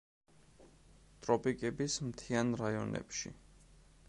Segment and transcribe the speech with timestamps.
[1.27, 3.37] ტროპიკების მთიან რაიონებში.